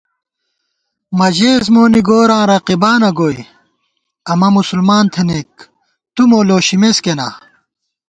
[1.17, 3.41] مہ ژېس مونی گوراں رقیبانہ گوئی
[3.85, 5.51] * امہ مسلمان تھنَئیک
[6.13, 7.27] تُو مو لوشِمېس کېنا